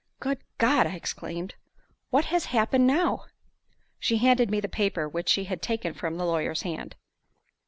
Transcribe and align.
"Good 0.19 0.43
God!" 0.57 0.87
I 0.87 0.95
exclaimed, 0.95 1.53
"what 2.09 2.25
has 2.33 2.45
happened 2.45 2.87
now?" 2.87 3.25
She 3.99 4.17
handed 4.17 4.49
me 4.49 4.59
the 4.59 4.67
paper 4.67 5.07
which 5.07 5.29
she 5.29 5.43
had 5.43 5.61
taken 5.61 5.93
from 5.93 6.17
the 6.17 6.25
lawyer's 6.25 6.63
hand. 6.63 6.95